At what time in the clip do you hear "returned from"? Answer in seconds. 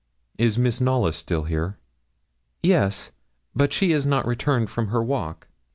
4.25-4.87